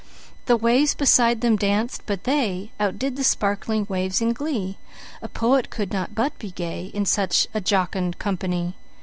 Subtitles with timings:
[0.47, 6.15] The waves beside them danced, but theyOutdid the sparkling waves in glee:—A poet could not
[6.15, 8.73] but be gayIn such a jocund company!